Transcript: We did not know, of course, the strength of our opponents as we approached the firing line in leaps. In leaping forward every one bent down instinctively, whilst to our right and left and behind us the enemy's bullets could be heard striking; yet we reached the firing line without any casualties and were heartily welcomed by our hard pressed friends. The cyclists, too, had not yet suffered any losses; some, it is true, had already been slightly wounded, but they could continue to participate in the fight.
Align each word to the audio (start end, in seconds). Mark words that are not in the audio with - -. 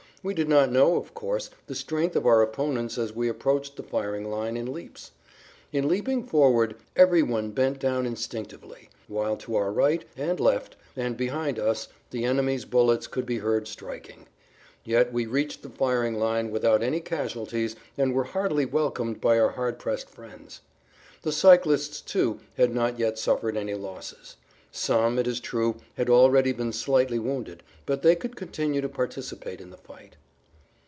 We 0.23 0.35
did 0.35 0.47
not 0.47 0.71
know, 0.71 0.97
of 0.97 1.15
course, 1.15 1.49
the 1.65 1.73
strength 1.73 2.15
of 2.15 2.27
our 2.27 2.43
opponents 2.43 2.99
as 2.99 3.11
we 3.11 3.27
approached 3.27 3.75
the 3.75 3.81
firing 3.81 4.29
line 4.29 4.55
in 4.55 4.71
leaps. 4.71 5.09
In 5.73 5.87
leaping 5.87 6.23
forward 6.23 6.75
every 6.95 7.23
one 7.23 7.49
bent 7.49 7.79
down 7.79 8.05
instinctively, 8.05 8.89
whilst 9.09 9.41
to 9.47 9.55
our 9.55 9.71
right 9.71 10.05
and 10.15 10.39
left 10.39 10.75
and 10.95 11.17
behind 11.17 11.57
us 11.57 11.87
the 12.11 12.23
enemy's 12.23 12.65
bullets 12.65 13.07
could 13.07 13.25
be 13.25 13.39
heard 13.39 13.67
striking; 13.67 14.27
yet 14.83 15.11
we 15.11 15.25
reached 15.25 15.63
the 15.63 15.69
firing 15.71 16.13
line 16.19 16.51
without 16.51 16.83
any 16.83 16.99
casualties 16.99 17.75
and 17.97 18.13
were 18.13 18.25
heartily 18.25 18.65
welcomed 18.67 19.19
by 19.21 19.39
our 19.39 19.49
hard 19.49 19.79
pressed 19.79 20.07
friends. 20.07 20.61
The 21.23 21.31
cyclists, 21.31 21.99
too, 21.99 22.39
had 22.57 22.75
not 22.75 22.99
yet 22.99 23.17
suffered 23.17 23.57
any 23.57 23.73
losses; 23.73 24.35
some, 24.73 25.19
it 25.19 25.27
is 25.27 25.41
true, 25.41 25.75
had 25.97 26.09
already 26.09 26.53
been 26.53 26.71
slightly 26.71 27.19
wounded, 27.19 27.61
but 27.85 28.03
they 28.03 28.15
could 28.15 28.37
continue 28.37 28.79
to 28.79 28.87
participate 28.87 29.59
in 29.59 29.69
the 29.69 29.75
fight. 29.75 30.15